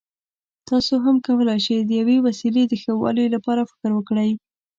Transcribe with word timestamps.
تاسو 0.69 0.93
هم 1.05 1.15
کولای 1.27 1.59
شئ 1.65 1.77
د 1.85 1.91
یوې 2.01 2.17
وسیلې 2.25 2.63
د 2.67 2.73
ښه 2.81 2.91
والي 3.03 3.25
لپاره 3.35 3.67
فکر 3.71 3.89
وکړئ. 3.95 4.31